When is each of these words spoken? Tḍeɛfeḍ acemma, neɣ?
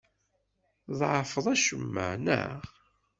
Tḍeɛfeḍ 0.85 1.45
acemma, 1.53 2.07
neɣ? 2.25 2.61